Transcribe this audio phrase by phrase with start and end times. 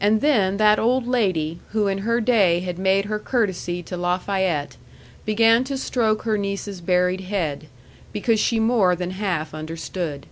[0.00, 4.76] And then that old lady, who in her day had made her courtesy to Lafayette,
[5.26, 7.66] began to stroke her niece's buried head,
[8.12, 10.26] because she more than half understood.